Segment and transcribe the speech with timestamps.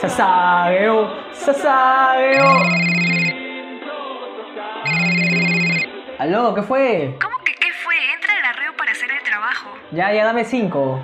[0.00, 2.48] Sasageo, Sasageo.
[6.18, 7.18] Aló, ¿qué fue?
[7.20, 7.94] ¿Cómo que qué fue?
[8.14, 9.68] Entra al arreo para hacer el trabajo.
[9.90, 10.98] Ya, ya dame cinco.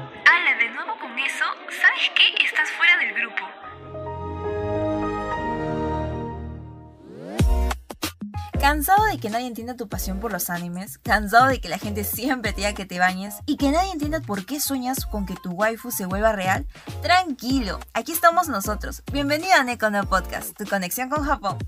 [8.68, 10.98] ¿Cansado de que nadie entienda tu pasión por los animes?
[10.98, 13.36] ¿Cansado de que la gente siempre te diga que te bañes?
[13.46, 16.66] ¿Y que nadie entienda por qué sueñas con que tu waifu se vuelva real?
[17.00, 19.04] Tranquilo, aquí estamos nosotros.
[19.12, 21.58] Bienvenido a Nekono Podcast, tu conexión con Japón.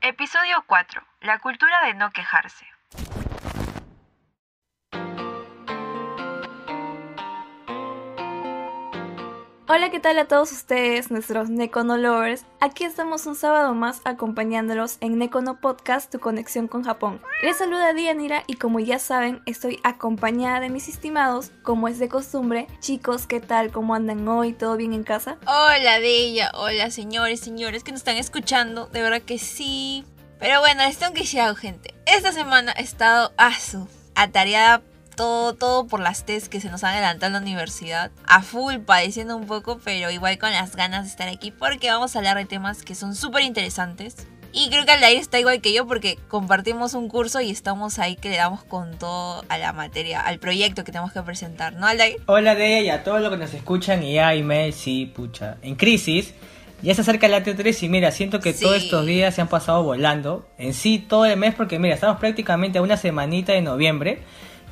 [0.00, 1.02] Episodio 4.
[1.20, 2.64] La cultura de no quejarse.
[9.72, 12.44] Hola, ¿qué tal a todos ustedes, nuestros Nekono lovers?
[12.58, 17.22] Aquí estamos un sábado más acompañándolos en Nekono Podcast, tu conexión con Japón.
[17.40, 22.08] Les saluda Dianira y como ya saben, estoy acompañada de mis estimados, como es de
[22.08, 22.66] costumbre.
[22.80, 23.70] Chicos, ¿qué tal?
[23.70, 24.54] ¿Cómo andan hoy?
[24.54, 25.38] ¿Todo bien en casa?
[25.46, 26.50] Hola, Bella.
[26.54, 28.86] Hola, señores, señores que nos están escuchando.
[28.88, 30.04] De verdad que sí.
[30.40, 31.94] Pero bueno, les tengo que decir gente.
[32.06, 34.82] Esta semana he estado asu, atareada
[35.16, 38.10] todo, todo por las test que se nos han adelantado en la universidad.
[38.26, 42.14] A full, padeciendo un poco, pero igual con las ganas de estar aquí porque vamos
[42.14, 44.16] a hablar de temas que son súper interesantes.
[44.52, 48.16] Y creo que Aldair está igual que yo porque compartimos un curso y estamos ahí
[48.16, 51.86] que le damos con todo a la materia, al proyecto que tenemos que presentar, ¿no,
[51.86, 52.16] Aldair?
[52.26, 55.58] Hola de ella, a todos los que nos escuchan y ay, me, sí, pucha.
[55.62, 56.34] En crisis,
[56.82, 58.64] ya se acerca la T3 y mira, siento que Sí.
[58.64, 60.48] todos estos días se han pasado volando.
[60.58, 64.20] En sí, todo el mes, porque mira, estamos prácticamente a una semanita de noviembre.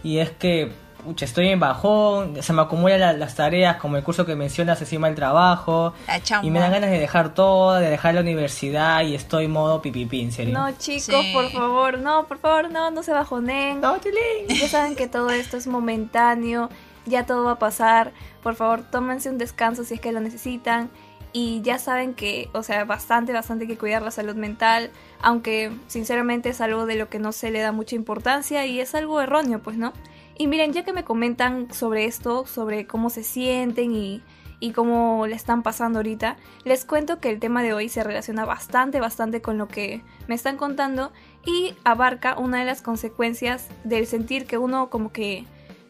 [0.02, 0.72] Y es que,
[1.04, 4.80] pucha, estoy en bajón, se me acumulan la- las tareas como el curso que mencionas
[4.80, 5.92] encima del trabajo.
[6.06, 6.46] La chamba.
[6.46, 10.20] Y me dan ganas de dejar todo, de dejar la universidad y estoy modo pipipí,
[10.22, 10.54] en serio.
[10.58, 11.32] No, chicos, Sí.
[11.32, 13.80] por favor, no, por favor, no, no se bajonen.
[13.80, 14.48] No, Tilín.
[14.60, 16.68] Ya saben que todo esto es momentáneo,
[17.06, 18.12] ya todo va a pasar.
[18.42, 20.90] Por favor, tómense un descanso si es que lo necesitan.
[21.32, 24.90] Y ya saben que, o sea, bastante, bastante que cuidar la salud mental.
[25.20, 28.94] Aunque, sinceramente, es algo de lo que no se le da mucha importancia y es
[28.94, 29.92] algo erróneo, pues, ¿no?
[30.36, 34.22] Y miren, ya que me comentan sobre esto, sobre cómo se sienten y,
[34.60, 38.44] y cómo le están pasando ahorita, les cuento que el tema de hoy se relaciona
[38.44, 41.12] bastante, bastante con lo que me están contando
[41.44, 45.44] y abarca una de las consecuencias del sentir que uno como que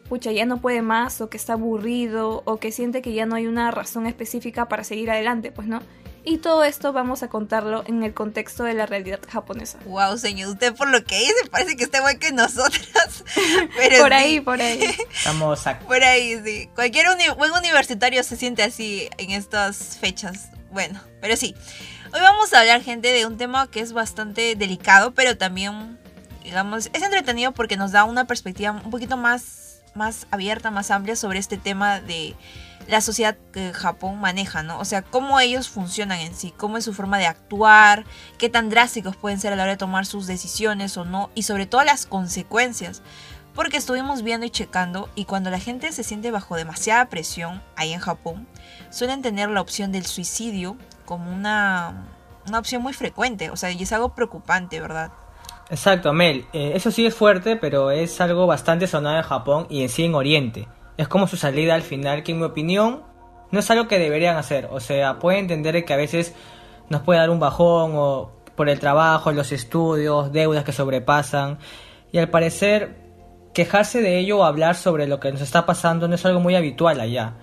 [0.09, 3.35] pucha ya no puede más o que está aburrido o que siente que ya no
[3.35, 5.81] hay una razón específica para seguir adelante, pues no.
[6.25, 9.79] Y todo esto vamos a contarlo en el contexto de la realidad japonesa.
[9.85, 13.23] Wow, señor, usted por lo que dice parece que está igual que nosotras.
[13.77, 14.83] Pero Por sí, ahí, por ahí.
[15.15, 16.69] Estamos a- Por ahí, sí.
[16.75, 20.49] Cualquier uni- buen universitario se siente así en estas fechas.
[20.71, 21.55] Bueno, pero sí.
[22.13, 25.97] Hoy vamos a hablar, gente, de un tema que es bastante delicado, pero también,
[26.43, 29.68] digamos, es entretenido porque nos da una perspectiva un poquito más,
[29.99, 32.35] más abierta, más amplia sobre este tema de
[32.87, 34.79] la sociedad que Japón maneja, ¿no?
[34.79, 38.05] O sea, cómo ellos funcionan en sí, cómo es su forma de actuar,
[38.39, 41.43] qué tan drásticos pueden ser a la hora de tomar sus decisiones o no, y
[41.43, 43.03] sobre todo las consecuencias.
[43.53, 47.91] Porque estuvimos viendo y checando y cuando la gente se siente bajo demasiada presión ahí
[47.91, 48.47] en Japón,
[48.89, 52.05] suelen tener la opción del suicidio como una,
[52.47, 53.49] una opción muy frecuente.
[53.49, 55.11] O sea, y es algo preocupante, ¿verdad?
[55.69, 56.45] Exacto, Mel.
[56.51, 60.03] Eh, eso sí es fuerte, pero es algo bastante sonado en Japón y en sí
[60.03, 60.67] en Oriente.
[60.97, 63.03] Es como su salida al final, que en mi opinión
[63.51, 64.67] no es algo que deberían hacer.
[64.71, 66.33] O sea, puede entender que a veces
[66.89, 71.59] nos puede dar un bajón o por el trabajo, los estudios, deudas que sobrepasan.
[72.11, 72.97] Y al parecer,
[73.53, 76.55] quejarse de ello o hablar sobre lo que nos está pasando no es algo muy
[76.55, 77.35] habitual allá.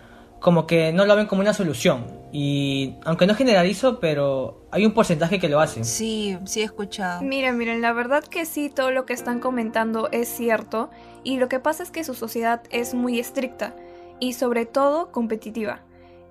[0.47, 2.07] Como que no lo ven como una solución.
[2.31, 5.85] Y aunque no generalizo, pero hay un porcentaje que lo hacen.
[5.85, 7.21] Sí, sí he escuchado.
[7.21, 10.89] Miren, miren, la verdad que sí, todo lo que están comentando es cierto
[11.25, 13.75] y lo que pasa es que su sociedad es muy estricta
[14.21, 15.81] y sobre todo competitiva.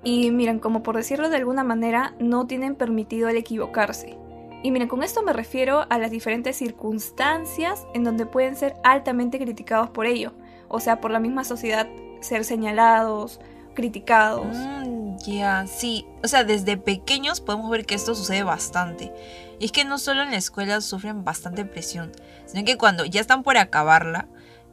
[0.02, 4.18] Y miren, como por decirlo de alguna manera, no tienen permitido el equivocarse.
[4.64, 9.40] Y miren, con esto me refiero a las diferentes circunstancias en donde pueden ser altamente
[9.40, 10.32] criticados por ello.
[10.70, 11.90] O sea, por la misma sociedad
[12.22, 13.41] ser señalados,
[13.75, 14.47] criticados.
[14.55, 16.07] Mm, ya, sí.
[16.23, 19.13] O sea, desde pequeños podemos ver que esto sucede bastante.
[19.59, 22.11] Y es que no solo en la escuela sufren bastante presión,
[22.45, 24.27] sino que cuando ya están por acabarla,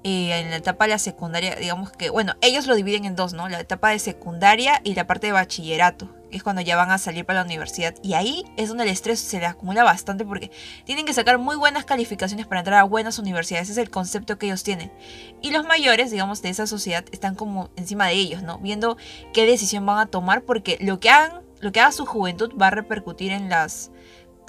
[0.04, 3.48] en la etapa de la secundaria, digamos que, bueno, ellos lo dividen en dos, ¿no?
[3.48, 6.98] La etapa de secundaria y la parte de bachillerato, que es cuando ya van a
[6.98, 7.94] salir para la universidad.
[8.02, 10.50] Y ahí es donde el estrés se les acumula bastante porque
[10.84, 13.70] tienen que sacar muy buenas calificaciones para entrar a buenas universidades.
[13.70, 14.92] Ese es el concepto que ellos tienen.
[15.40, 18.58] Y los mayores, digamos, de esa sociedad están como encima de ellos, ¿no?
[18.58, 18.96] Viendo
[19.32, 22.68] qué decisión van a tomar porque lo que hagan, lo que haga su juventud va
[22.68, 23.90] a repercutir en las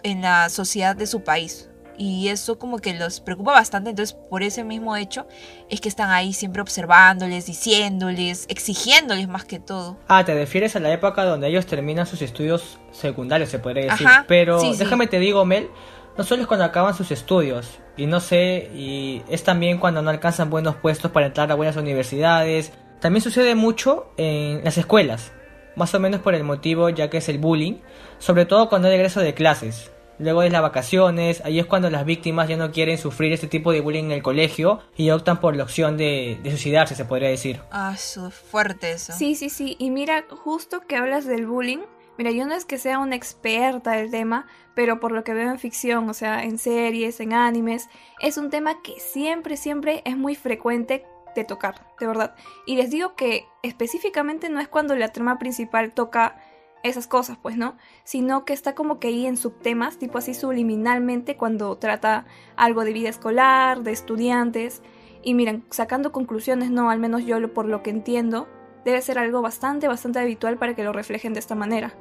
[0.04, 1.70] en la sociedad de su país.
[1.98, 5.28] Y eso como que los preocupa bastante, entonces por ese mismo hecho
[5.70, 9.98] es que están ahí siempre observándoles, diciéndoles, exigiéndoles más que todo.
[10.08, 14.08] Ah, te refieres a la época donde ellos terminan sus estudios secundarios, se podría decir.
[14.08, 14.80] Ajá, Pero sí, sí.
[14.80, 15.70] déjame te digo, Mel,
[16.18, 20.10] no solo es cuando acaban sus estudios, y no sé, y es también cuando no
[20.10, 22.72] alcanzan buenos puestos para entrar a buenas universidades.
[23.00, 25.32] También sucede mucho en las escuelas,
[25.76, 27.76] más o menos por el motivo ya que es el bullying,
[28.18, 29.92] sobre todo cuando hay regreso de clases.
[30.24, 33.74] Luego de las vacaciones, ahí es cuando las víctimas ya no quieren sufrir este tipo
[33.74, 37.28] de bullying en el colegio y optan por la opción de, de suicidarse, se podría
[37.28, 37.60] decir.
[37.72, 39.12] Ah, su fuerte eso.
[39.12, 39.76] Sí, sí, sí.
[39.80, 41.80] Y mira, justo que hablas del bullying,
[42.18, 45.52] mira, yo no es que sea una experta del tema, pero por lo que veo
[45.52, 47.90] en ficción, o sea, en series, en animes,
[48.22, 51.04] es un tema que siempre, siempre es muy frecuente
[51.36, 52.34] de tocar, de verdad.
[52.66, 56.38] Y les digo que específicamente no es cuando la trama principal toca
[56.84, 57.76] esas cosas, pues, ¿no?
[58.04, 62.26] Sino que está como que ahí en subtemas, tipo así subliminalmente, cuando trata
[62.56, 64.82] algo de vida escolar, de estudiantes.
[65.24, 68.48] Y miren, sacando conclusiones, no, al menos yo lo- por lo que entiendo,
[68.84, 71.94] debe ser algo bastante, bastante habitual para que lo reflejen de esta manera.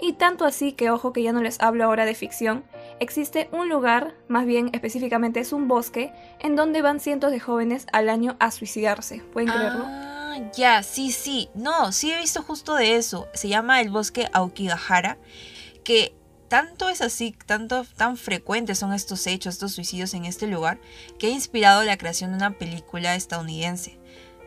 [0.00, 2.64] Y tanto así que, ojo que ya no les hablo ahora de ficción,
[2.98, 7.86] existe un lugar, más bien específicamente es un bosque, en donde van cientos de jóvenes
[7.92, 9.22] al año a suicidarse.
[9.32, 9.84] ¿Pueden creerlo?
[9.86, 10.13] Ah,
[10.56, 11.48] ya, sí, sí.
[11.54, 13.28] No, sí he visto justo de eso.
[13.34, 15.18] Se llama el bosque Aokigahara,
[15.84, 16.14] que
[16.48, 20.78] tanto es así, tanto tan frecuentes son estos hechos, estos suicidios en este lugar,
[21.18, 23.98] que ha inspirado la creación de una película estadounidense.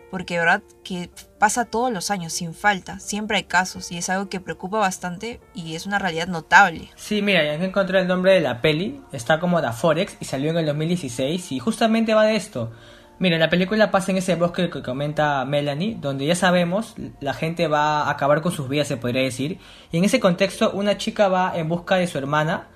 [0.10, 4.30] Porque verdad que pasa todos los años, sin falta, siempre hay casos y es algo
[4.30, 6.90] que preocupa bastante y es una realidad notable.
[6.96, 10.52] Sí, mira, ya encontré el nombre de la peli, está como Da Forex y salió
[10.52, 12.72] en el 2016 y justamente va de esto.
[13.20, 17.68] Mira, la película pasa en ese bosque que comenta Melanie, donde ya sabemos, la gente
[17.68, 19.58] va a acabar con sus vidas, se podría decir,
[19.92, 22.68] y en ese contexto una chica va en busca de su hermana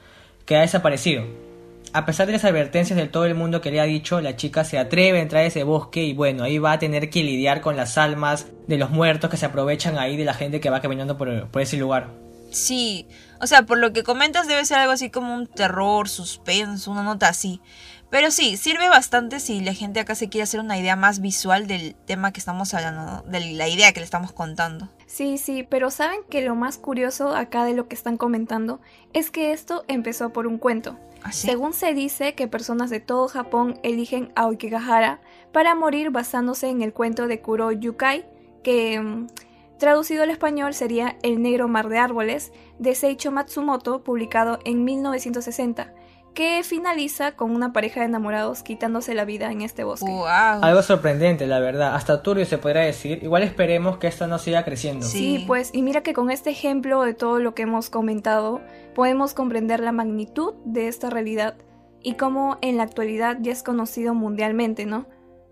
[0.45, 1.23] que ha desaparecido.
[1.93, 4.63] A pesar de las advertencias de todo el mundo que le ha dicho, la chica
[4.63, 7.61] se atreve a entrar a ese bosque y bueno, ahí va a tener que lidiar
[7.61, 10.81] con las almas de los muertos que se aprovechan ahí de la gente que va
[10.81, 12.07] caminando por, ese lugar.
[12.49, 13.07] Sí,
[13.41, 17.03] o sea, por lo que comentas debe ser algo así como un terror, suspenso, una
[17.03, 17.61] nota así.
[18.11, 21.65] Pero sí, sirve bastante si la gente acá se quiere hacer una idea más visual
[21.65, 23.21] del tema que estamos hablando, ¿no?
[23.23, 24.89] de la idea que le estamos contando.
[25.07, 28.81] Sí, sí, pero saben que lo más curioso acá de lo que están comentando
[29.13, 30.99] es que esto empezó por un cuento.
[31.23, 31.47] ¿Así?
[31.47, 35.21] Según se dice que personas de todo Japón eligen Aokigahara
[35.53, 38.25] para morir basándose en el cuento de Kuro Yukai,
[38.61, 39.27] que mm,
[39.79, 45.93] traducido al español sería El negro mar de árboles, de Seicho Matsumoto, publicado en 1960,
[46.33, 50.09] que finaliza con una pareja de enamorados quitándose la vida en este bosque.
[50.09, 50.63] Wow.
[50.63, 51.95] Algo sorprendente, la verdad.
[51.95, 53.19] Hasta turbio se podría decir.
[53.21, 55.05] Igual esperemos que esto no siga creciendo.
[55.05, 55.17] Sí.
[55.17, 58.61] Sí, pues, y mira que con este ejemplo de todo lo que hemos comentado,
[58.95, 61.55] podemos comprender la magnitud de esta realidad
[62.01, 65.05] y cómo en la actualidad ya es conocido mundialmente, ¿no?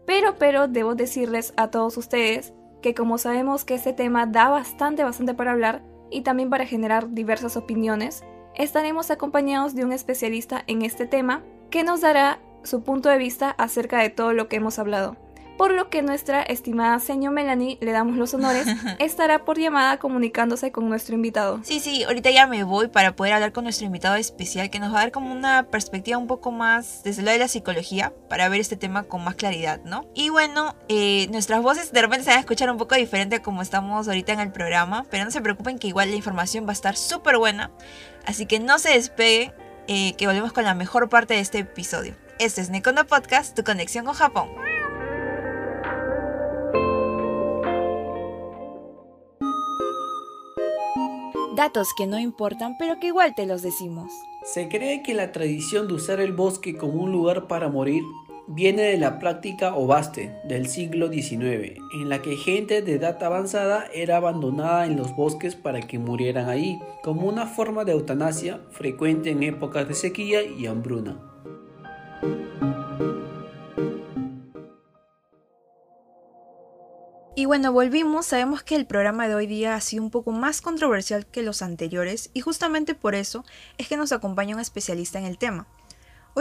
[0.06, 5.04] Pero, pero, debo decirles a todos ustedes que como sabemos que este tema da bastante,
[5.04, 8.24] bastante para hablar y también para generar diversas opiniones,
[8.56, 13.52] estaremos acompañados de un especialista en este tema que nos dará su punto de vista
[13.52, 15.18] acerca de todo lo que hemos hablado.
[15.60, 18.66] Por lo que nuestra estimada señor Melanie, le damos los honores,
[19.00, 21.60] estará por llamada comunicándose con nuestro invitado.
[21.64, 24.94] Sí, sí, ahorita ya me voy para poder hablar con nuestro invitado especial que nos
[24.94, 28.48] va a dar como una perspectiva un poco más desde lado de la psicología para
[28.48, 30.06] ver este tema con más claridad, ¿no?
[30.16, 33.62] Y bueno, eh, nuestras voces de repente se van a escuchar un poco diferente como
[33.62, 36.74] estamos ahorita en el programa, pero no se preocupen que igual la información va a
[36.74, 37.70] estar súper buena,
[38.30, 39.52] así que no se despeguen,
[39.88, 42.16] eh, que volvemos con la mejor parte de este episodio.
[42.38, 44.50] Este es Nekono Podcast, tu conexión con Japón.
[51.56, 54.12] Datos que no importan, pero que igual te los decimos.
[54.46, 58.04] Se cree que la tradición de usar el bosque como un lugar para morir
[58.52, 63.86] viene de la práctica obaste del siglo XIX, en la que gente de edad avanzada
[63.94, 69.30] era abandonada en los bosques para que murieran ahí, como una forma de eutanasia frecuente
[69.30, 71.20] en épocas de sequía y hambruna.
[77.36, 80.60] Y bueno, volvimos, sabemos que el programa de hoy día ha sido un poco más
[80.60, 83.46] controversial que los anteriores y justamente por eso
[83.78, 85.68] es que nos acompaña un especialista en el tema.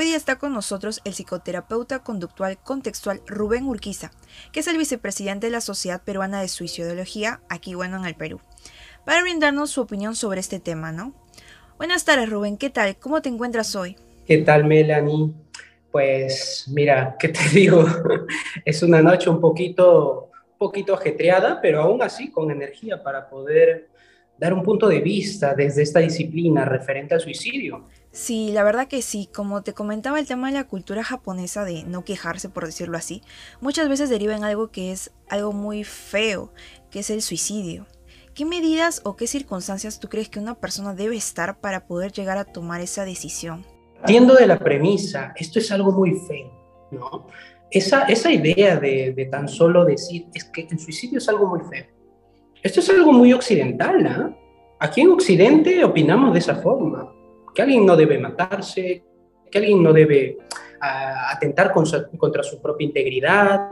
[0.00, 4.12] Hoy día está con nosotros el psicoterapeuta conductual contextual Rubén Urquiza,
[4.52, 8.40] que es el vicepresidente de la Sociedad Peruana de Suicidología, aquí bueno en el Perú,
[9.04, 11.14] para brindarnos su opinión sobre este tema, ¿no?
[11.78, 12.96] Buenas tardes Rubén, ¿qué tal?
[12.96, 13.96] ¿Cómo te encuentras hoy?
[14.24, 15.34] ¿Qué tal, Melanie?
[15.90, 17.84] Pues mira, ¿qué te digo?
[18.64, 23.88] Es una noche un poquito, poquito ajetreada, pero aún así con energía para poder
[24.38, 27.88] dar un punto de vista desde esta disciplina referente al suicidio.
[28.10, 29.28] Sí, la verdad que sí.
[29.32, 33.22] Como te comentaba, el tema de la cultura japonesa de no quejarse, por decirlo así,
[33.60, 36.52] muchas veces deriva en algo que es algo muy feo,
[36.90, 37.86] que es el suicidio.
[38.34, 42.38] ¿Qué medidas o qué circunstancias tú crees que una persona debe estar para poder llegar
[42.38, 43.66] a tomar esa decisión?
[43.96, 46.50] Partiendo de la premisa, esto es algo muy feo,
[46.92, 47.26] ¿no?
[47.70, 51.60] Esa, esa idea de, de tan solo decir, es que el suicidio es algo muy
[51.68, 51.84] feo.
[52.62, 54.34] Esto es algo muy occidental, ¿ah?
[54.80, 57.12] Aquí en Occidente opinamos de esa forma
[57.58, 59.02] que alguien no debe matarse,
[59.50, 60.38] que alguien no debe
[60.80, 63.68] atentar contra su propia integridad.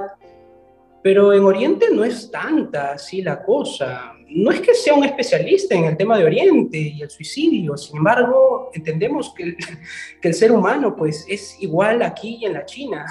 [1.05, 4.13] Pero en Oriente no es tanta así la cosa.
[4.27, 7.99] No es que sea un especialista en el tema de Oriente y el suicidio, sin
[7.99, 9.57] embargo, entendemos que el,
[10.21, 13.07] que el ser humano pues es igual aquí y en la China.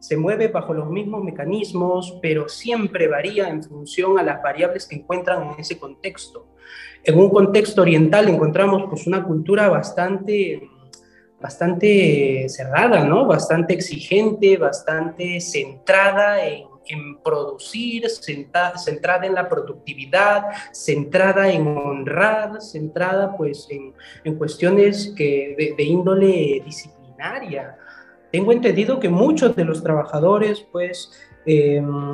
[0.00, 4.96] Se mueve bajo los mismos mecanismos, pero siempre varía en función a las variables que
[4.96, 6.53] encuentran en ese contexto
[7.04, 10.70] en un contexto oriental encontramos pues una cultura bastante,
[11.40, 13.26] bastante cerrada, ¿no?
[13.26, 16.64] Bastante exigente, bastante centrada en,
[17.22, 26.62] producir, centrada en la productividad, centrada en honrar, centrada pues en, cuestiones que, de, índole
[26.64, 27.76] disciplinaria.
[28.30, 31.12] Tengo entendido que muchos de los trabajadores pues
[31.46, 32.10] em,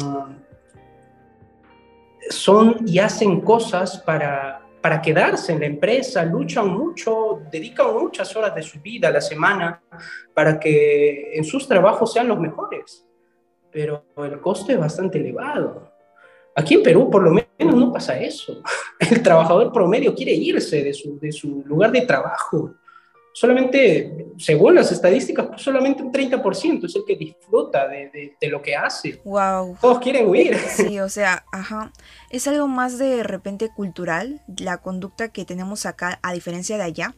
[2.31, 8.55] son y hacen cosas para, para quedarse en la empresa, luchan mucho, dedican muchas horas
[8.55, 9.83] de su vida a la semana
[10.33, 13.07] para que en sus trabajos sean los mejores,
[13.71, 15.93] pero el coste es bastante elevado.
[16.55, 18.63] Aquí en Perú por lo menos no pasa eso.
[18.99, 22.75] El trabajador promedio quiere irse de su, de su lugar de trabajo
[23.33, 28.61] solamente, según las estadísticas, pues solamente un 30% es el que disfruta de, de, lo
[28.61, 29.21] que hace.
[29.25, 29.77] Wow.
[29.81, 30.57] Todos quieren huir.
[30.57, 31.93] Sí, o sea, ajá.
[32.31, 37.15] Es algo más de repente cultural, la conducta que tenemos acá, a diferencia de allá.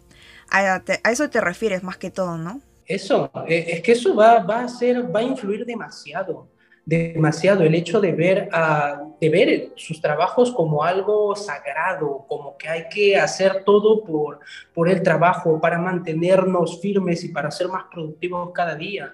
[0.51, 2.61] A, a eso te refieres más que todo, ¿no?
[2.87, 6.49] Eso, eh, es que eso va, va a ser, va a influir demasiado
[6.85, 12.69] demasiado el hecho de ver, a, de ver sus trabajos como algo sagrado, como que
[12.69, 14.41] hay que hacer todo por,
[14.75, 19.13] por el trabajo, para mantenernos firmes y para ser más productivos cada día.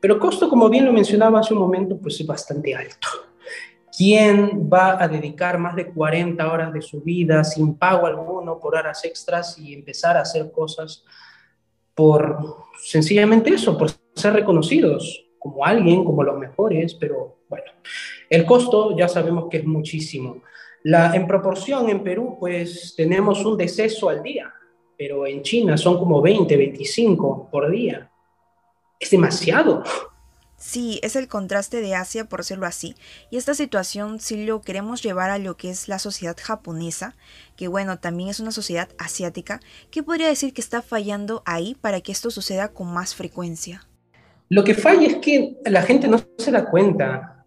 [0.00, 3.08] Pero costo, como bien lo mencionaba hace un momento, pues es bastante alto.
[3.96, 8.74] ¿Quién va a dedicar más de 40 horas de su vida sin pago alguno por
[8.74, 11.04] horas extras y empezar a hacer cosas
[11.94, 12.38] por
[12.82, 15.26] sencillamente eso, por ser reconocidos?
[15.42, 17.66] Como alguien, como los mejores, pero bueno,
[18.30, 20.42] el costo ya sabemos que es muchísimo.
[20.84, 24.52] En proporción, en Perú, pues tenemos un deceso al día,
[24.96, 28.10] pero en China son como 20, 25 por día.
[28.98, 29.82] Es demasiado.
[30.56, 32.94] Sí, es el contraste de Asia, por decirlo así.
[33.30, 37.16] Y esta situación, si lo queremos llevar a lo que es la sociedad japonesa,
[37.56, 42.00] que bueno, también es una sociedad asiática, ¿qué podría decir que está fallando ahí para
[42.00, 43.88] que esto suceda con más frecuencia?
[44.52, 47.46] Lo que falla es que la gente no se da cuenta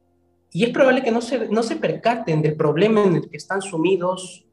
[0.52, 3.62] y es probable que no se, no se percaten del problema en el que están
[3.62, 4.44] sumidos,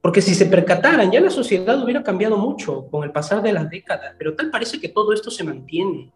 [0.00, 3.68] porque si se percataran, ya la sociedad hubiera cambiado mucho con el pasar de las
[3.68, 6.10] décadas, pero tal parece que todo esto se mantiene.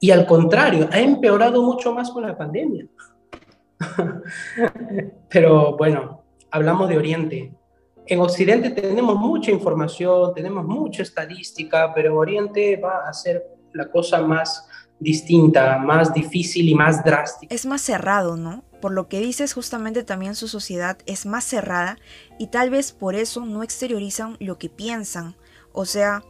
[0.00, 2.86] Y al contrario, ha empeorado mucho más con la pandemia.
[5.28, 7.52] pero bueno, hablamos de Oriente.
[8.06, 14.22] En Occidente tenemos mucha información, tenemos mucha estadística, pero Oriente va a ser la cosa
[14.22, 14.65] más
[14.98, 17.54] distinta, más difícil y más drástica.
[17.54, 18.64] Es más cerrado, ¿no?
[18.80, 21.98] Por lo que dices, justamente también su sociedad es más cerrada
[22.38, 25.36] y tal vez por eso no exteriorizan lo que piensan.
[25.72, 26.22] O sea,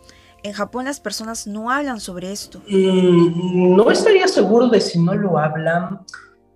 [0.42, 2.62] en Japón las personas no hablan sobre esto.
[2.68, 6.00] Mm, no estaría seguro de si no lo hablan,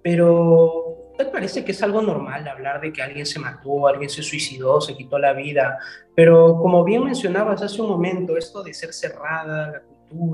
[0.03, 4.23] pero me parece que es algo normal hablar de que alguien se mató, alguien se
[4.23, 5.79] suicidó, se quitó la vida.
[6.15, 9.83] Pero como bien mencionabas hace un momento, esto de ser cerrada,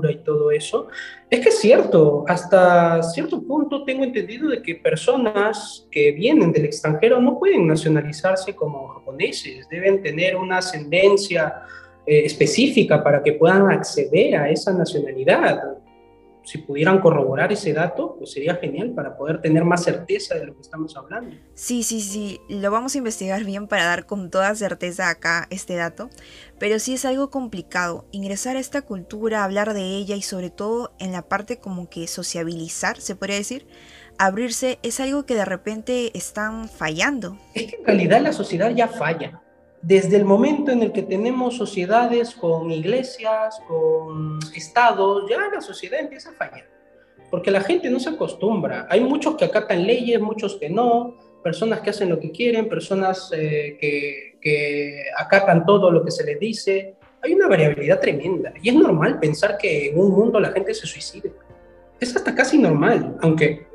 [0.09, 0.87] y todo eso,
[1.29, 6.65] es que es cierto, hasta cierto punto tengo entendido de que personas que vienen del
[6.65, 11.63] extranjero no pueden nacionalizarse como japoneses, deben tener una ascendencia
[12.05, 15.77] eh, específica para que puedan acceder a esa nacionalidad
[16.47, 20.55] si pudieran corroborar ese dato, pues sería genial para poder tener más certeza de lo
[20.55, 21.35] que estamos hablando.
[21.55, 25.75] Sí, sí, sí, lo vamos a investigar bien para dar con toda certeza acá este
[25.75, 26.09] dato,
[26.57, 30.93] pero sí es algo complicado ingresar a esta cultura, hablar de ella y sobre todo
[30.99, 33.67] en la parte como que sociabilizar, se podría decir,
[34.17, 37.37] abrirse es algo que de repente están fallando.
[37.55, 39.41] Es que en realidad la sociedad ya falla
[39.81, 45.99] desde el momento en el que tenemos sociedades con iglesias, con estados, ya la sociedad
[45.99, 46.67] empieza a fallar,
[47.29, 48.87] porque la gente no se acostumbra.
[48.89, 53.31] Hay muchos que acatan leyes, muchos que no, personas que hacen lo que quieren, personas
[53.33, 58.69] eh, que, que acatan todo lo que se les dice, hay una variabilidad tremenda y
[58.69, 61.31] es normal pensar que en un mundo la gente se suicide.
[61.99, 63.67] Es hasta casi normal, aunque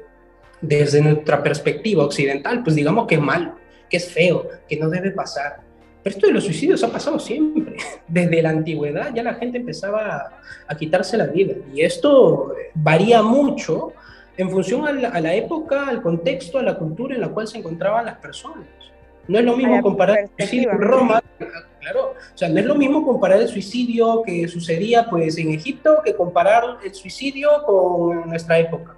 [0.60, 3.54] desde nuestra perspectiva occidental, pues digamos que es mal,
[3.90, 5.60] que es feo, que no debe pasar.
[6.02, 7.76] Pero esto de los suicidios ha pasado siempre.
[8.08, 10.32] Desde la antigüedad ya la gente empezaba
[10.66, 11.54] a, quitarse la vida.
[11.72, 13.92] Y esto varía mucho
[14.36, 17.46] en función a la, a la, época, al contexto, a la cultura en la cual
[17.46, 18.66] se encontraban las personas.
[19.28, 21.22] No es lo mismo comparar el suicidio en Roma,
[21.80, 26.00] claro, o sea, no es lo mismo comparar el suicidio que sucedía pues en Egipto
[26.04, 28.96] que comparar el suicidio con nuestra época.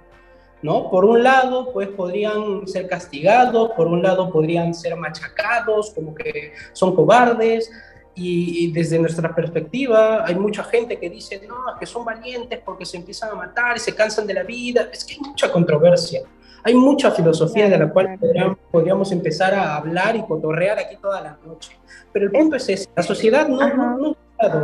[0.61, 0.89] ¿No?
[0.89, 6.53] Por un lado, pues podrían ser castigados, por un lado podrían ser machacados, como que
[6.73, 7.69] son cobardes,
[8.15, 12.85] y, y, desde nuestra perspectiva hay mucha gente que dice, no, que son valientes porque
[12.85, 16.21] se empiezan a matar y se cansan de la vida, es que hay mucha controversia.
[16.65, 21.21] Hay mucha filosofía de la cual podríamos, podríamos, empezar a hablar y cotorrear aquí toda
[21.21, 21.77] la noche.
[22.11, 24.15] Pero el punto es ese, la sociedad no, no, no,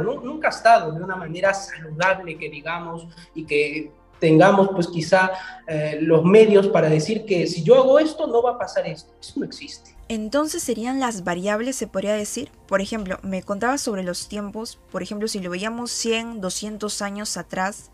[0.02, 3.92] no, nunca ha estado de una manera saludable, que digamos, y que
[4.22, 5.32] tengamos pues quizá
[5.68, 9.12] eh, los medios para decir que si yo hago esto no va a pasar esto.
[9.20, 9.98] Eso no existe.
[10.08, 12.52] Entonces serían las variables, se podría decir.
[12.68, 17.38] Por ejemplo, me contaba sobre los tiempos, por ejemplo, si lo veíamos 100, 200 años
[17.38, 17.92] atrás,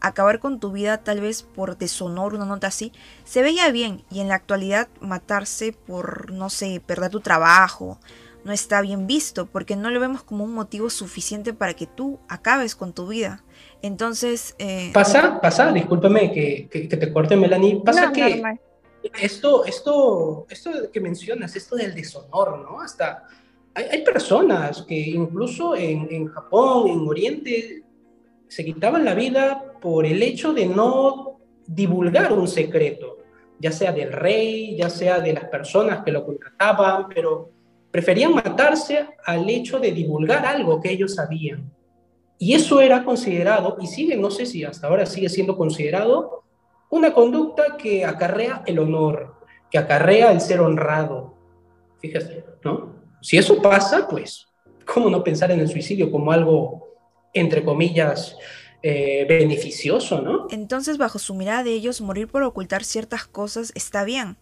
[0.00, 2.92] acabar con tu vida tal vez por deshonor, una nota así,
[3.24, 7.98] se veía bien y en la actualidad matarse por, no sé, perder tu trabajo,
[8.48, 12.18] no está bien visto porque no lo vemos como un motivo suficiente para que tú
[12.28, 13.44] acabes con tu vida.
[13.82, 14.56] Entonces...
[14.58, 14.90] Eh...
[14.94, 18.30] Pasa, pasa, discúlpame que, que, que, te corte Melanie, pasa no, que...
[18.30, 18.60] Normal.
[19.20, 22.80] Esto, esto, esto que mencionas, esto del deshonor, ¿no?
[22.80, 23.24] Hasta
[23.74, 27.82] hay, hay personas que incluso en, en Japón, en Oriente,
[28.48, 33.18] se quitaban la vida por el hecho de no divulgar un secreto,
[33.58, 37.57] ya sea del rey, ya sea de las personas que lo contrataban, pero
[37.98, 41.68] preferían matarse al hecho de divulgar algo que ellos sabían.
[42.38, 46.44] Y eso era considerado, y sigue, no sé si hasta ahora sigue siendo considerado,
[46.90, 49.34] una conducta que acarrea el honor,
[49.68, 51.34] que acarrea el ser honrado.
[52.00, 52.94] Fíjate, ¿no?
[53.20, 54.46] Si eso pasa, pues,
[54.86, 56.86] ¿cómo no pensar en el suicidio como algo,
[57.34, 58.36] entre comillas,
[58.80, 60.46] eh, beneficioso, ¿no?
[60.50, 64.36] Entonces, bajo su mirada de ellos, morir por ocultar ciertas cosas está bien.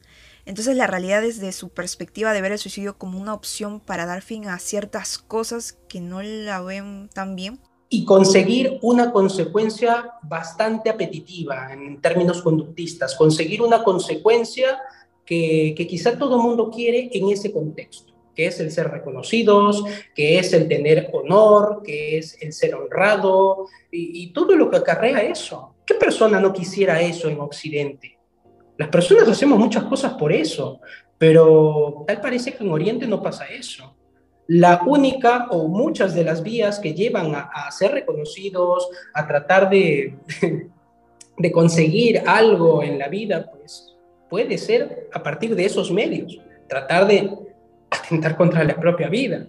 [0.46, 4.22] Entonces, la realidad desde su perspectiva de ver el suicidio como una opción para dar
[4.22, 7.58] fin a ciertas cosas que no la ven tan bien.
[7.88, 14.80] Y conseguir una consecuencia bastante apetitiva en términos conductistas, conseguir una consecuencia
[15.24, 19.82] que, quizá todo mundo quiere en ese contexto que es el ser reconocidos,
[20.14, 25.22] que es el tener honor, que es el ser honrado y, todo lo que acarrea
[25.22, 25.74] eso.
[25.86, 28.15] ¿Qué persona no quisiera eso en Occidente?
[28.78, 30.80] Las personas hacemos muchas cosas por eso,
[31.18, 33.96] pero tal parece que en Oriente no pasa eso.
[34.48, 39.68] La única o muchas de las vías que llevan a, a ser reconocidos, a tratar
[39.70, 40.16] de,
[41.38, 43.96] de conseguir algo en la vida, pues
[44.28, 47.30] puede ser a partir de esos medios, tratar de
[47.90, 49.46] atentar contra la propia vida.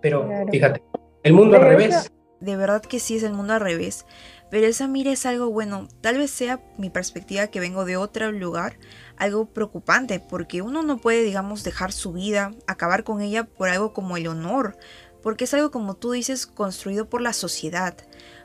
[0.00, 0.50] Pero claro.
[0.50, 0.82] fíjate,
[1.22, 2.10] el mundo al revés.
[2.40, 4.06] De verdad que sí es el mundo al revés.
[4.50, 5.88] Pero esa mira es algo bueno.
[6.00, 8.78] Tal vez sea mi perspectiva que vengo de otro lugar,
[9.16, 13.92] algo preocupante, porque uno no puede, digamos, dejar su vida, acabar con ella por algo
[13.92, 14.76] como el honor,
[15.22, 17.96] porque es algo como tú dices, construido por la sociedad.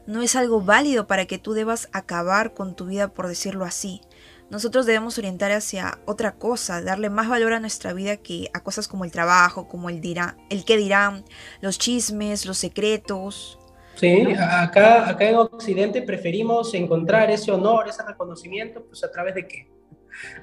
[0.06, 4.02] No es algo válido para que tú debas acabar con tu vida, por decirlo así.
[4.50, 8.88] Nosotros debemos orientar hacia otra cosa, darle más valor a nuestra vida que a cosas
[8.88, 11.24] como el trabajo, como el dirá, el qué dirán,
[11.62, 13.58] los chismes, los secretos.
[13.96, 19.48] Sí, acá, acá en Occidente preferimos encontrar ese honor, ese reconocimiento, pues a través de
[19.48, 19.68] qué?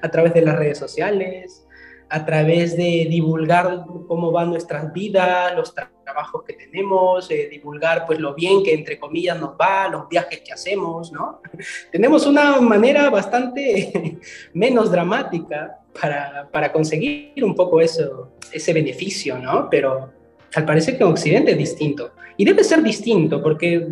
[0.01, 1.65] A través de las redes sociales,
[2.11, 8.19] a través de divulgar cómo van nuestras vidas, los trabajos que tenemos, eh, divulgar pues
[8.19, 11.41] lo bien que entre comillas nos va, los viajes que hacemos, ¿no?
[11.91, 14.19] Tenemos una manera bastante
[14.53, 19.69] menos dramática para, para conseguir un poco eso, ese beneficio, ¿no?
[19.69, 20.11] Pero
[20.53, 22.11] al parecer que en Occidente es distinto.
[22.41, 23.87] Y debe ser distinto porque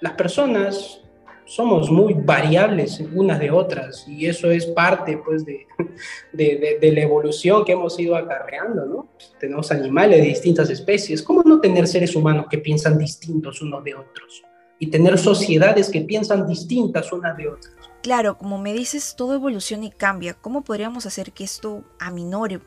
[0.00, 1.00] las personas
[1.44, 5.44] somos muy variables unas de otras y eso es parte pues
[6.32, 9.08] de, de, la evolución que hemos ido acarreando, ¿no?
[9.40, 13.96] Tenemos animales de distintas especies, ¿cómo no tener seres humanos que piensan distintos unos de
[13.96, 14.44] otros?
[14.78, 17.74] Y tener sociedades que piensan distintas unas de otras.
[18.04, 20.34] Claro, como me dices, todo evoluciona y cambia.
[20.34, 22.60] ¿Cómo podríamos hacer que esto aminore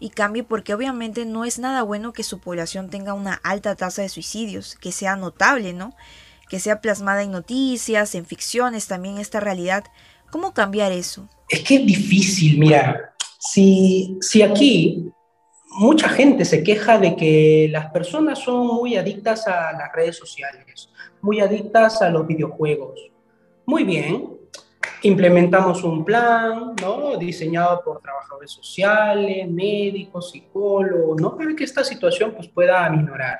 [0.00, 0.42] y cambie?
[0.42, 4.74] Porque obviamente no es nada bueno que su población tenga una alta tasa de suicidios,
[4.74, 5.94] que sea notable, ¿no?
[6.50, 9.84] que sea plasmada en noticias, en ficciones, también esta realidad.
[10.30, 11.28] ¿Cómo cambiar eso?
[11.48, 15.12] Es que es difícil, mira, si, si aquí
[15.70, 20.90] mucha gente se queja de que las personas son muy adictas a las redes sociales,
[21.22, 22.98] muy adictas a los videojuegos.
[23.64, 24.28] Muy bien,
[25.02, 27.16] implementamos un plan, ¿no?
[27.16, 31.36] Diseñado por trabajadores sociales, médicos, psicólogos, ¿no?
[31.36, 33.38] Para que esta situación pues pueda aminorar.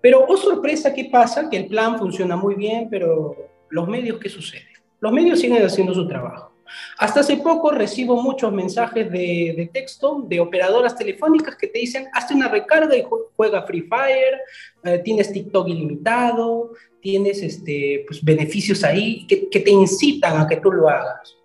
[0.00, 1.48] Pero, oh sorpresa, ¿qué pasa?
[1.50, 3.36] Que el plan funciona muy bien, pero
[3.68, 4.66] los medios, ¿qué sucede?
[5.00, 6.49] Los medios siguen haciendo su trabajo.
[6.98, 12.34] Hasta hace poco recibo muchos mensajes de, texto de operadoras telefónicas que te dicen, hazte
[12.34, 13.04] una recarga y
[13.36, 14.40] juega Free Fire,
[14.84, 20.70] eh, tienes TikTok ilimitado, tienes este, pues, beneficios ahí que, te incitan a que tú
[20.72, 21.36] lo hagas.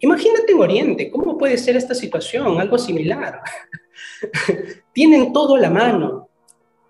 [0.00, 2.60] Imagínate en Oriente, ¿cómo puede ser esta situación?
[2.60, 3.40] Algo similar.
[4.92, 6.28] tienen todo la mano.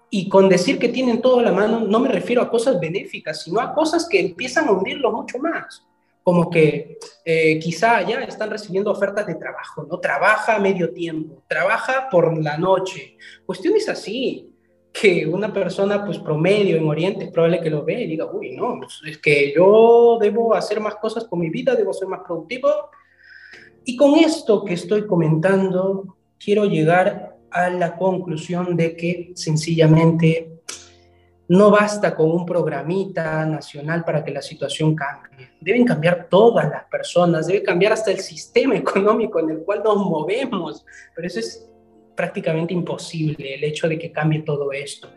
[0.09, 3.61] Y con decir que tienen todo la mano, no me refiero a cosas benéficas, sino
[3.61, 5.87] a cosas que empiezan a hundirlo mucho más
[6.23, 9.99] como que eh, quizá ya están recibiendo ofertas de trabajo, ¿no?
[9.99, 13.17] Trabaja a medio tiempo, trabaja por la noche.
[13.45, 14.53] Cuestiones así,
[14.93, 18.55] que una persona pues promedio en Oriente es probable que lo vea y diga, uy,
[18.55, 22.21] no, pues, es que yo debo hacer más cosas con mi vida, debo ser más
[22.25, 22.69] productivo.
[23.85, 30.52] Y con esto que estoy comentando, quiero llegar a la conclusión de que sencillamente
[31.53, 35.51] no basta con un programita nacional para que la situación cambie.
[35.61, 39.99] Deben cambiar todas las personas, debe cambiar hasta el sistema económico en el cual nos
[39.99, 40.87] movemos.
[41.15, 41.69] Pero eso es
[42.17, 45.11] prácticamente imposible, el hecho de que cambie todo esto.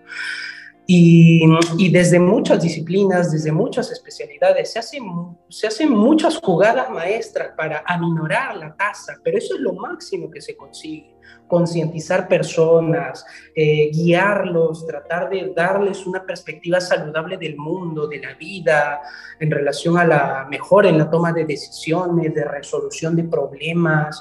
[0.88, 5.04] Y, desde muchas disciplinas, desde muchas especialidades, se hacen,
[5.50, 10.42] se hacen muchas jugadas maestras para aminorar la tasa, pero eso es lo máximo que
[10.42, 11.16] se consigue.
[11.48, 19.02] Concientizar personas, eh, guiarlos, tratar de darles una perspectiva saludable del mundo, de la vida,
[19.40, 24.20] en relación a la mejora en la toma de decisiones, de resolución de problemas.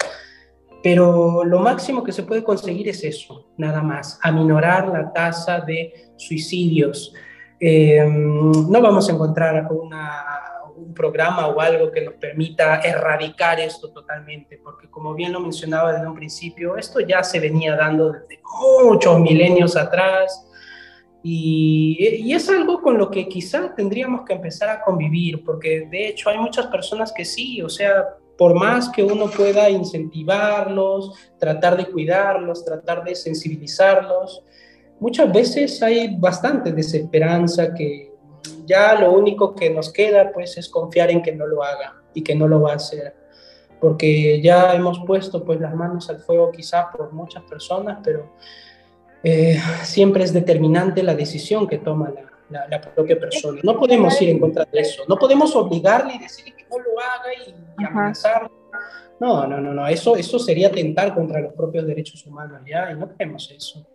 [0.84, 6.10] Pero lo máximo que se puede conseguir es eso, nada más, aminorar la tasa de
[6.16, 7.14] suicidios.
[7.58, 9.66] Eh, no vamos a encontrar
[10.76, 15.90] un programa o algo que nos permita erradicar esto totalmente, porque como bien lo mencionaba
[15.90, 18.40] desde un principio, esto ya se venía dando desde
[18.84, 20.46] muchos milenios atrás.
[21.22, 26.08] Y, y, es algo con lo que quizá tendríamos que empezar a convivir, porque de
[26.08, 28.04] hecho hay muchas personas que sí, o sea,
[28.36, 34.42] por más que uno pueda incentivarlos, tratar de cuidarlos, tratar de sensibilizarlos,
[35.00, 38.12] muchas veces hay bastante desesperanza que
[38.66, 42.22] ya lo único que nos queda pues es confiar en que no lo haga y
[42.22, 43.14] que no lo va a hacer.
[43.80, 48.32] Porque ya hemos puesto pues las manos al fuego quizá por muchas personas, pero
[49.22, 53.60] eh, siempre es determinante la decisión que toma la, la, propia persona.
[53.62, 57.84] No podemos ir en contra de eso, no podemos obligarle y decirle lo haga y,
[57.84, 58.50] amenazar.
[59.20, 62.90] No, no, no, no, eso, eso sería atentar contra los propios derechos humanos, ¿ya?
[62.90, 63.86] Y no queremos eso.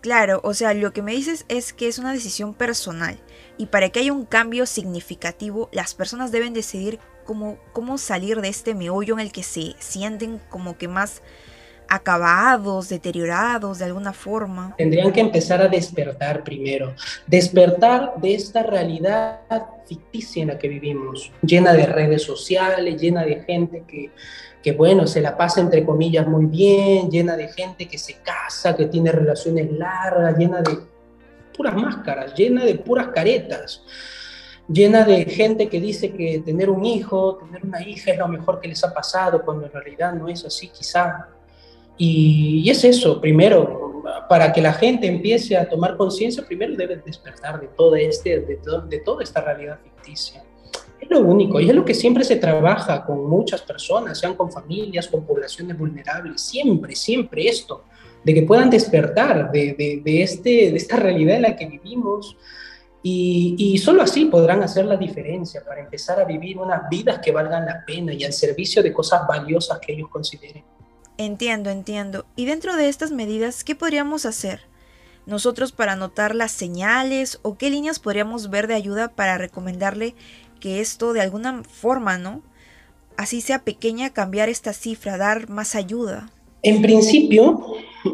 [0.00, 3.18] Claro, o sea, lo que me dices es que es una decisión personal
[3.56, 8.48] y para que haya un cambio significativo, las personas deben decidir cómo, cómo salir de
[8.48, 11.22] este meollo en el que se sienten como que más
[11.88, 14.74] acabados, deteriorados de alguna forma.
[14.76, 16.94] Tendrían que empezar a despertar primero,
[17.26, 19.40] despertar de esta realidad
[19.86, 24.10] ficticia en la que vivimos, llena de redes sociales, llena de gente que,
[24.62, 28.76] que bueno, se la pasa entre comillas muy bien, llena de gente que se casa,
[28.76, 30.78] que tiene relaciones largas, llena de
[31.56, 33.82] puras máscaras, llena de puras caretas
[34.68, 38.60] llena de gente que dice que tener un hijo, tener una hija es lo mejor
[38.60, 41.28] que les ha pasado, cuando en realidad no es así quizá.
[41.98, 47.60] Y, es eso, primero, para que la gente empiece a tomar conciencia, primero debe despertar
[47.60, 48.58] de, todo este, de,
[48.88, 50.44] de toda esta realidad ficticia.
[51.00, 54.50] Es lo único, y es lo que siempre se trabaja con muchas personas, sean con
[54.50, 57.84] familias, con poblaciones vulnerables, siempre, siempre esto,
[58.24, 62.36] de que puedan despertar de, de este, de esta realidad en la que vivimos,
[63.00, 67.30] y, y, solo así podrán hacer la diferencia para empezar a vivir unas vidas que
[67.30, 70.64] valgan la pena y al servicio de cosas valiosas que ellos consideren.
[71.18, 72.26] Entiendo, entiendo.
[72.36, 74.60] Y dentro de estas medidas, ¿qué podríamos hacer?
[75.26, 80.14] Nosotros para notar las señales o qué líneas podríamos ver de ayuda para recomendarle
[80.60, 82.42] que esto de alguna forma, ¿no?
[83.16, 86.30] Así sea pequeña, cambiar esta cifra, dar más ayuda.
[86.62, 87.64] En principio,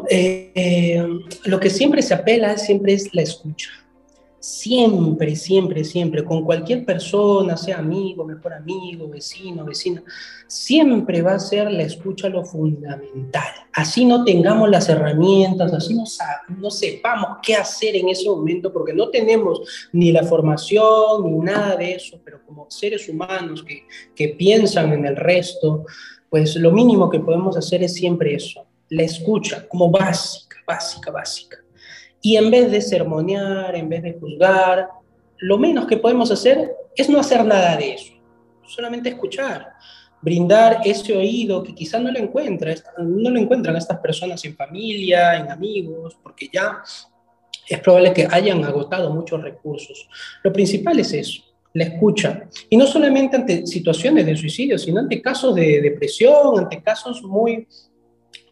[0.09, 1.07] eh, eh,
[1.45, 3.69] lo que siempre se apela siempre es la escucha
[4.45, 10.03] siempre, siempre, siempre, con cualquier persona, sea amigo, mejor amigo, vecino, vecina,
[10.45, 13.47] siempre va a ser la escucha lo fundamental.
[13.73, 16.03] Así no tengamos las herramientas, así no,
[16.59, 21.75] no sepamos qué hacer en ese momento, porque no tenemos ni la formación ni nada
[21.75, 25.85] de eso, pero como seres humanos que, que piensan en el resto,
[26.29, 31.64] pues lo mínimo que podemos hacer es siempre eso, la escucha como básica, básica, básica.
[32.25, 34.89] Y en vez de sermonear, en vez de juzgar,
[35.37, 38.13] lo menos que podemos hacer es no hacer nada de eso,
[38.65, 39.73] solamente escuchar,
[40.23, 45.37] brindar ese oído que quizás no lo encuentra, no lo encuentran estas personas en familia,
[45.37, 46.81] en amigos, porque ya
[47.69, 50.09] es probable que hayan agotado muchos recursos.
[50.43, 51.43] Lo principal es eso,
[51.75, 52.49] la escucha.
[52.71, 57.67] Y no solamente ante situaciones de suicidio, sino ante casos de depresión, ante casos muy,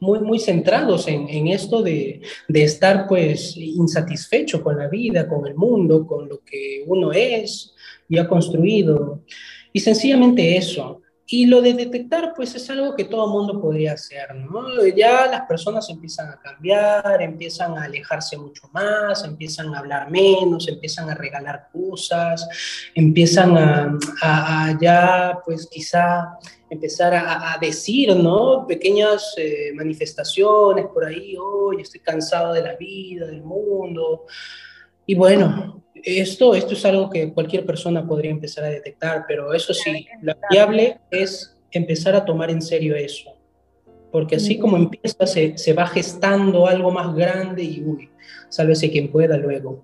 [0.03, 5.47] muy, muy centrados en, en esto de, de, estar pues insatisfecho con la vida, con
[5.47, 7.73] el mundo, con lo que uno es
[8.07, 9.23] y ha construido.
[9.71, 14.35] Y sencillamente eso, y lo de detectar, pues es algo que todo mundo podría hacer,
[14.35, 14.85] ¿no?
[14.95, 20.67] Ya las personas empiezan a cambiar, empiezan a alejarse mucho más, empiezan a hablar menos,
[20.67, 22.47] empiezan a regalar cosas,
[22.93, 26.37] empiezan a, a, ya, pues quizá
[26.73, 28.65] empezar a, a decir, ¿no?
[28.67, 34.25] Pequeñas eh, manifestaciones por ahí, hoy estoy cansado de la vida, del mundo.
[35.05, 39.73] Y bueno, esto, esto es algo que cualquier persona podría empezar a detectar, pero eso
[39.73, 43.31] sí, lo viable es empezar a tomar en serio eso.
[44.11, 48.09] Porque así como empieza, se, se va gestando algo más grande y, uy,
[48.49, 49.83] sálvese quien pueda luego.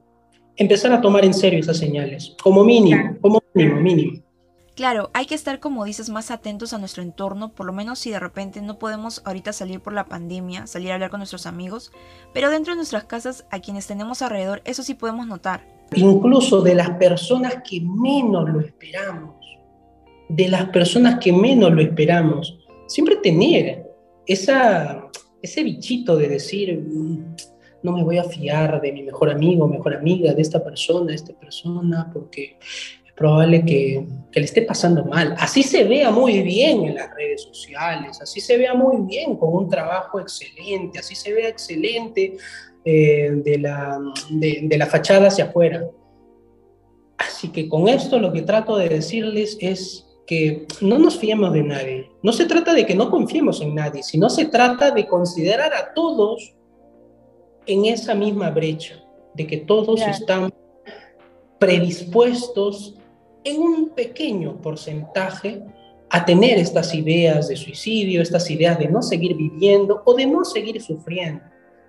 [0.56, 4.29] Empezar a tomar en serio esas señales, como mínimo, como mínimo, mínimo.
[4.80, 8.12] Claro, hay que estar, como dices, más atentos a nuestro entorno, por lo menos si
[8.12, 11.92] de repente no podemos ahorita salir por la pandemia, salir a hablar con nuestros amigos,
[12.34, 15.68] pero dentro de nuestras casas, a quienes tenemos alrededor, eso sí podemos notar.
[15.94, 19.36] Incluso de las personas que menos lo esperamos,
[20.30, 23.86] de las personas que menos lo esperamos, siempre tener
[24.28, 25.10] esa,
[25.42, 27.36] ese bichito de decir, mm,
[27.84, 31.16] no me voy a fiar de mi mejor amigo, mejor amiga, de esta persona, de
[31.16, 32.58] esta persona, porque
[33.20, 35.36] probable que, que le esté pasando mal.
[35.38, 39.54] Así se vea muy bien en las redes sociales, así se vea muy bien con
[39.54, 42.38] un trabajo excelente, así se vea excelente
[42.86, 44.00] eh, de, la,
[44.32, 45.86] de, de la fachada hacia afuera.
[47.18, 51.64] Así que con esto lo que trato de decirles es que no nos fiemos de
[51.64, 52.10] nadie.
[52.24, 55.94] No se trata de que no confiemos en nadie, sino se trata de considerar a
[55.94, 56.56] todos
[57.66, 59.04] en esa misma brecha,
[59.34, 60.54] de que todos están
[61.60, 62.99] predispuestos
[63.44, 65.64] en un pequeño porcentaje
[66.10, 70.44] a tener estas ideas de suicidio, estas ideas de no seguir viviendo o de no
[70.44, 71.44] seguir sufriendo.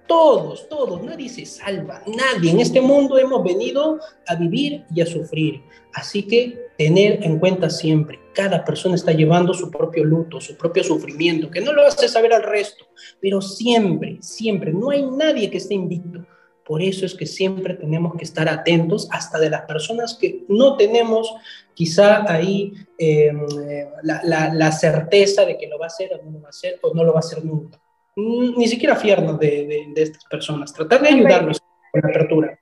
[0.07, 2.51] Todos, todos, nadie se salva, nadie.
[2.51, 5.63] En este mundo hemos venido a vivir y a sufrir.
[5.95, 10.83] Así que tener en cuenta siempre, cada persona está llevando su propio luto, su propio
[10.83, 12.87] sufrimiento, que no lo hace saber al resto,
[13.21, 16.27] pero siempre, siempre, no hay nadie que esté invicto.
[16.71, 20.77] Por eso es que siempre tenemos que estar atentos hasta de las personas que no
[20.77, 21.35] tenemos
[21.75, 23.33] quizá ahí eh,
[24.05, 26.51] la, la, la certeza de que lo va a hacer o no lo va a
[26.51, 27.81] hacer o no lo va a hacer nunca
[28.17, 32.59] ni siquiera fiarnos de, de, estas personas, tratar de ayudarlos con la apertura.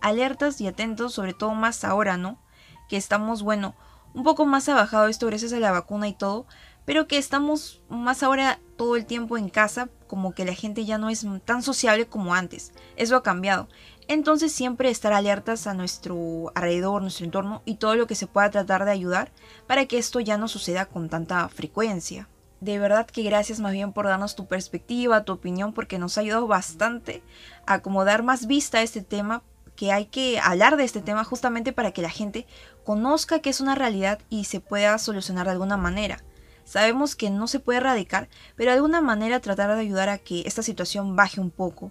[0.00, 2.42] Alertas y atentos, sobre todo más ahora, ¿no?
[2.88, 3.74] Que estamos, bueno,
[4.14, 6.46] un poco más abajado esto gracias a la vacuna y todo,
[6.84, 10.96] pero que estamos más ahora todo el tiempo en casa, como que la gente ya
[10.96, 12.72] no es tan sociable como antes.
[12.96, 13.68] Eso ha cambiado.
[14.06, 18.50] Entonces siempre estar alertas a nuestro alrededor, nuestro entorno y todo lo que se pueda
[18.50, 19.32] tratar de ayudar
[19.66, 22.26] para que esto ya no suceda con tanta frecuencia
[22.60, 26.22] de verdad que gracias más bien por darnos tu perspectiva, tu opinión, porque nos ha
[26.22, 27.22] ayudado bastante
[27.66, 29.42] a como dar más vista a este tema,
[29.76, 32.46] que hay que hablar de este tema justamente para que la gente
[32.84, 36.24] conozca que es una realidad y se pueda solucionar de alguna manera.
[36.68, 40.42] Sabemos que no se puede erradicar, pero de alguna manera tratar de ayudar a que
[40.44, 41.90] esta situación baje un poco.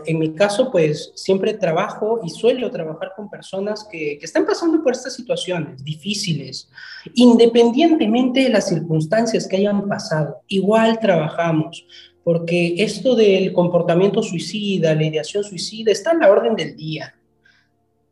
[0.06, 4.84] en mi caso, pues siempre trabajo y suelo trabajar con personas que, que, están pasando
[4.84, 6.70] por estas situaciones difíciles,
[7.14, 10.42] independientemente de las circunstancias que hayan pasado.
[10.50, 11.88] Igual trabajamos
[12.26, 17.16] porque esto del comportamiento suicida, la ideación suicida, está en la orden del día.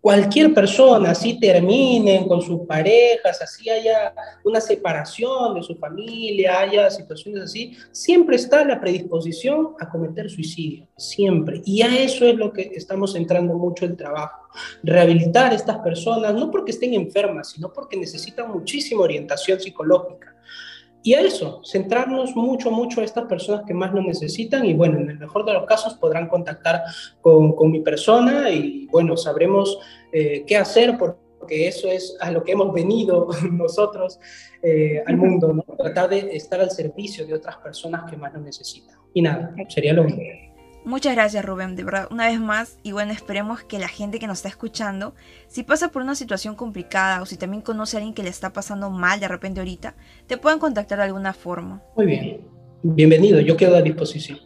[0.05, 4.13] Cualquier persona, así terminen con sus parejas, así haya
[4.43, 10.87] una separación de su familia, haya situaciones así, siempre está la predisposición a cometer suicidio,
[10.95, 11.63] siempre.
[11.65, 14.47] Y a eso es lo que estamos centrando mucho el trabajo.
[14.83, 20.34] Rehabilitar a estas personas, no porque estén enfermas, sino porque necesitan muchísima orientación psicológica
[21.05, 24.97] y a eso, centrarnos mucho, mucho a estas personas que más lo necesitan y bueno,
[24.97, 26.81] en el mejor de los casos podrán contactar
[27.21, 29.77] con, con mi persona y bueno, sabremos
[30.11, 34.19] eh, qué hacer porque eso es a lo que hemos venido nosotros
[34.63, 35.63] eh, al mundo, ¿no?
[35.77, 38.97] Tratar de estar al servicio de otras personas que más lo necesitan.
[39.13, 40.54] Y nada, sería lo único.
[40.85, 44.27] Muchas gracias Rubén, de verdad, una vez más, y bueno, esperemos que la gente que
[44.27, 45.15] nos está escuchando,
[45.47, 48.53] si pasa por una situación complicada o si también conoce a alguien que le está
[48.53, 49.95] pasando mal de repente ahorita,
[50.27, 51.81] te puedan contactar de alguna forma.
[51.95, 52.41] Muy bien,
[52.83, 54.37] bienvenido, yo quedo a disposición.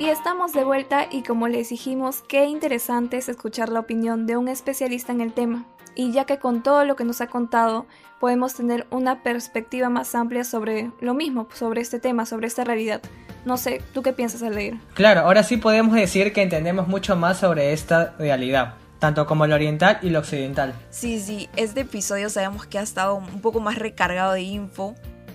[0.00, 4.36] Y estamos de vuelta y como les dijimos, qué interesante es escuchar la opinión de
[4.36, 5.68] un especialista en el tema.
[5.94, 7.86] Y ya que con todo lo que nos ha contado,
[8.20, 13.00] podemos tener una perspectiva más amplia sobre lo mismo, sobre este tema, sobre esta realidad.
[13.44, 14.74] No sé, ¿tú qué piensas al leer?
[14.94, 19.54] Claro, ahora sí podemos decir que entendemos mucho más sobre esta realidad, tanto como lo
[19.54, 20.74] oriental y lo occidental.
[20.90, 24.94] Sí, sí, este episodio sabemos que ha estado un poco más recargado de info.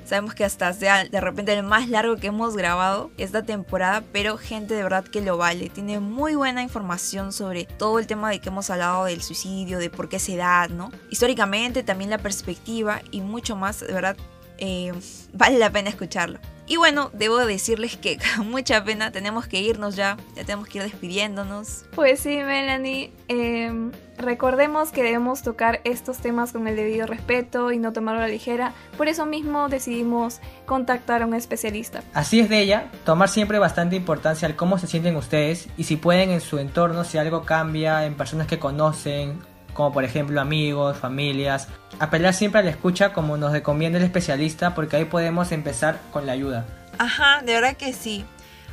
[0.10, 4.40] Sabemos que hasta sea de repente el más largo que hemos grabado esta temporada, pero
[4.40, 5.70] gente de verdad que lo vale.
[5.70, 9.92] Tiene muy buena información sobre todo el tema de que hemos hablado del suicidio, de
[9.92, 10.90] por qué se da, ¿no?
[11.12, 14.18] Históricamente, también la perspectiva y mucho más, de verdad,
[14.60, 14.94] eh,
[15.34, 16.40] vale la pena escucharlo.
[16.68, 20.78] Y bueno, debo decirles que con mucha pena tenemos que irnos ya, ya tenemos que
[20.78, 21.86] ir despidiéndonos.
[21.96, 23.12] Pues sí, Melanie.
[23.28, 28.24] eh, recordemos que debemos tocar estos temas con el debido respeto y no tomarlo a
[28.26, 28.74] la ligera.
[28.98, 32.04] Por eso mismo decidimos contactar a un especialista.
[32.14, 35.96] Así es de ella, tomar siempre bastante importancia al cómo se sienten ustedes y si
[35.96, 39.40] pueden en su entorno, si algo cambia en personas que conocen,
[39.74, 41.68] como por ejemplo amigos, familias,
[42.00, 46.26] apelar siempre a la escucha como nos recomienda el especialista porque ahí podemos empezar con
[46.26, 46.66] la ayuda.
[46.98, 48.26] Ajá, de verdad que sí.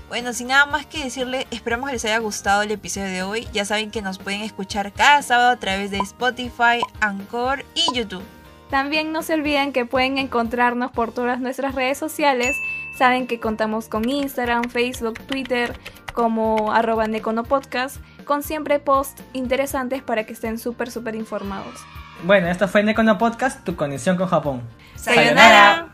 [0.08, 3.48] Bueno, sin nada más que decirle, esperamos que les haya gustado el episodio de hoy.
[3.52, 8.22] Ya saben que nos pueden escuchar cada sábado a través de Spotify, Anchor y YouTube.
[8.70, 12.56] También no se olviden que pueden encontrarnos por todas nuestras redes sociales.
[12.96, 15.78] Saben que contamos con Instagram, Facebook, Twitter
[16.14, 21.76] como arroba neconopodcast con siempre posts interesantes para que estén súper súper informados.
[22.24, 24.60] Bueno, esto fue Nekono Podcast, tu conexión con Japón.
[24.96, 25.92] ¡Sayonara!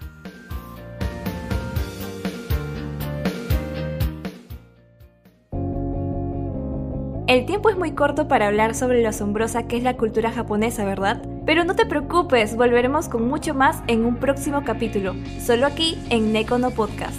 [7.29, 10.85] El tiempo es muy corto para hablar sobre lo asombrosa que es la cultura japonesa,
[10.85, 11.23] ¿verdad?
[11.47, 16.33] Pero no te preocupes, volveremos con mucho más en un próximo capítulo, solo aquí en
[16.33, 17.19] Nekono Podcast.